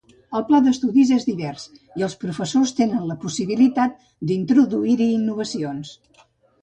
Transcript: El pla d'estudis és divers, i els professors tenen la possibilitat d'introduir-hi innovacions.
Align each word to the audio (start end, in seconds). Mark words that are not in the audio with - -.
El 0.37 0.43
pla 0.45 0.59
d'estudis 0.67 1.11
és 1.17 1.27
divers, 1.27 1.65
i 2.01 2.07
els 2.07 2.17
professors 2.25 2.73
tenen 2.79 3.05
la 3.11 3.19
possibilitat 3.25 4.03
d'introduir-hi 4.33 5.09
innovacions. 5.21 5.93